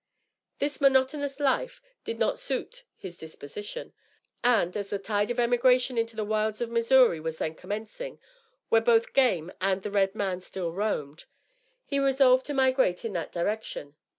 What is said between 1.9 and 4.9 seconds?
did not suit his disposition; and, as